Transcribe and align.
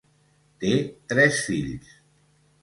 Té 0.63 0.71
tres 1.13 1.39
fills. 1.51 1.93